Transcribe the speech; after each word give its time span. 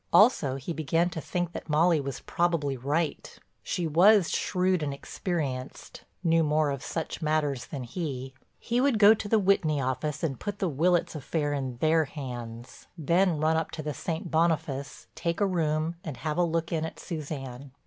Also 0.11 0.55
he 0.55 0.73
began 0.73 1.11
to 1.11 1.21
think 1.21 1.51
that 1.51 1.69
Molly 1.69 2.01
was 2.01 2.21
probably 2.21 2.75
right; 2.75 3.37
she 3.61 3.85
was 3.85 4.31
shrewd 4.31 4.81
and 4.81 4.95
experienced, 4.95 6.05
knew 6.23 6.43
more 6.43 6.71
of 6.71 6.81
such 6.81 7.21
matters 7.21 7.67
than 7.67 7.83
he. 7.83 8.33
He 8.57 8.81
would 8.81 8.97
go 8.97 9.13
to 9.13 9.29
the 9.29 9.37
Whitney 9.37 9.79
office 9.79 10.23
and 10.23 10.39
put 10.39 10.57
the 10.57 10.67
Willitts' 10.67 11.13
affair 11.13 11.53
in 11.53 11.77
their 11.77 12.05
hands, 12.05 12.87
then 12.97 13.37
run 13.39 13.57
up 13.57 13.69
to 13.69 13.83
the 13.83 13.93
St. 13.93 14.31
Boniface, 14.31 15.05
take 15.13 15.39
a 15.39 15.45
room, 15.45 15.93
and 16.03 16.17
have 16.17 16.39
a 16.39 16.43
look 16.43 16.71
in 16.71 16.83
at 16.83 16.99
Suzanne. 16.99 17.69